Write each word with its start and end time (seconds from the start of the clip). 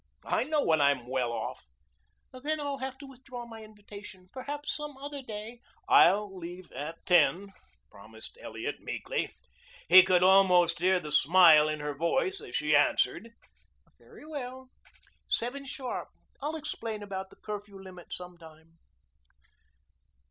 I 0.25 0.43
know 0.45 0.63
when 0.63 0.81
I'm 0.81 1.05
well 1.07 1.31
off." 1.31 1.63
"Then 2.33 2.59
I'll 2.59 2.79
have 2.79 2.97
to 2.97 3.05
withdraw 3.05 3.45
my 3.45 3.63
invitation. 3.63 4.29
Perhaps 4.33 4.75
some 4.75 4.97
other 4.97 5.21
day" 5.21 5.61
"I'll 5.87 6.35
leave 6.35 6.71
at 6.71 7.05
ten," 7.05 7.53
promised 7.91 8.35
Elliot 8.41 8.77
meekly. 8.79 9.35
He 9.89 10.01
could 10.01 10.23
almost 10.23 10.79
hear 10.79 10.99
the 10.99 11.11
smile 11.11 11.69
in 11.69 11.81
her 11.81 11.93
voice 11.93 12.41
as 12.41 12.55
she 12.55 12.75
answered. 12.75 13.29
"Very 13.99 14.25
well. 14.25 14.71
Seven 15.29 15.65
sharp. 15.65 16.07
I'll 16.41 16.55
explain 16.55 17.03
about 17.03 17.29
the 17.29 17.35
curfew 17.35 17.79
limit 17.79 18.11
sometime." 18.11 18.79